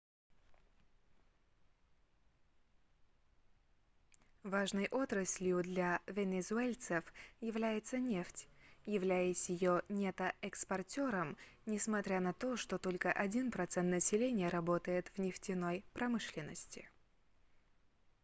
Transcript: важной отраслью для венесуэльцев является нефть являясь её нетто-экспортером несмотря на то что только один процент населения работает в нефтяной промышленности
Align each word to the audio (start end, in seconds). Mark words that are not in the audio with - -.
важной 4.41 4.87
отраслью 4.87 5.61
для 5.61 6.01
венесуэльцев 6.07 7.03
является 7.39 7.99
нефть 7.99 8.47
являясь 8.87 9.47
её 9.51 9.83
нетто-экспортером 9.89 11.37
несмотря 11.67 12.19
на 12.19 12.33
то 12.33 12.57
что 12.57 12.79
только 12.79 13.11
один 13.11 13.51
процент 13.51 13.91
населения 13.91 14.47
работает 14.47 15.07
в 15.13 15.19
нефтяной 15.19 15.83
промышленности 15.93 16.89